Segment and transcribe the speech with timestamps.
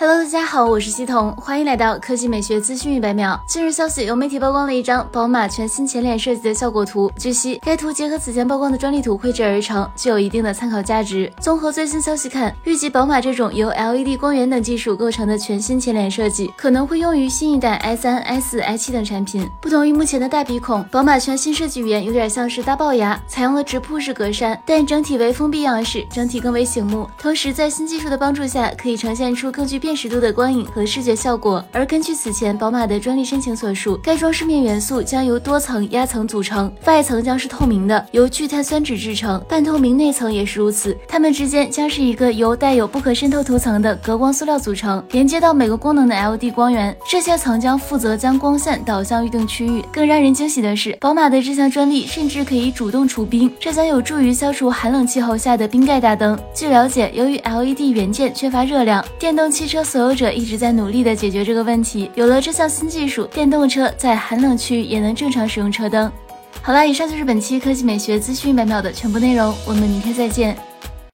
[0.00, 3.36] Hello，大家好，我是西彤，欢迎来到科技美学资讯一百秒。
[3.48, 7.10] 近日消息，有媒体曝光了一张宝马全新前脸设计的效果图。
[7.18, 11.28] 据悉，该图结合此前曝光的专利图绘制而成，具有一定的参考价值。
[11.40, 19.50] 综合最新消息看，预计宝马这种由 LED 光源等技术构成的全新前脸设计，可能会用于新一代 i3、i4、i7 等产品。
[19.60, 27.10] 不同于目前的大鼻孔，宝马全新设计语言有点像是大龅牙，采用了直瀑式格栅，但整体为封闭样式，整体更为醒目。
[27.18, 31.64] 同时，在新技术的帮助下，可以呈现出更具辨识度的光影和视觉效果。
[31.72, 40.94] 而根据此前宝马的专利申请所述，该装饰面元素将由多层压层组成，外层将是透明的，由聚碳酸酯制成，半透明内层也是如此。
[41.08, 46.94] 它们之间将是一个由带有不可渗透涂层的隔光塑料组成，连接到每个功能的 LED 光源。
[47.08, 49.82] 这些层将负责将光线导向预定区域。
[49.90, 56.38] 更让人惊喜的是，宝马的这项专利甚至可以主动除冰，这将有助于消除寒冷气候下的冰盖大灯。
[56.52, 62.10] 据了解，由于 LED 元件缺乏热量，电动汽车所有者一直在努力的解决这个问题。
[62.14, 66.10] 有了这项新技术，电动车在寒冷区也能正常使用车灯。
[66.60, 70.56] 好了，以上就是本期科技美学资讯百秒的全部内容，我们明天再见。